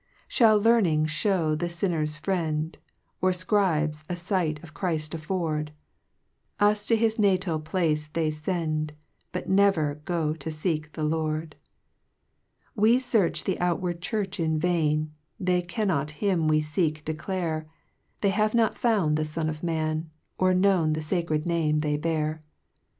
[0.21, 2.75] 3 Shall learning flicw the tinner's Friend,
[3.21, 5.73] Or fciibes a Oght of Chrift afford?
[6.59, 8.93] Us to his natal place they fend,
[9.31, 11.53] But never go to feek the Loud.
[12.73, 17.67] 4 We Search thG outward Church in vain, They cannot him avc feck declare,
[18.21, 20.09] They have not found the Son of Man,
[20.39, 22.41] Or known the facred name they bear.